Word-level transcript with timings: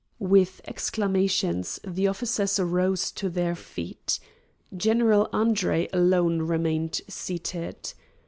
With 0.17 0.61
exclamations, 0.65 1.79
the 1.85 2.07
officers 2.07 2.59
rose 2.59 3.11
to 3.11 3.29
their 3.29 3.53
feet. 3.53 4.19
General 4.75 5.29
Andre 5.31 5.89
alone 5.93 6.41
remained 6.41 7.01
seated. 7.07 7.93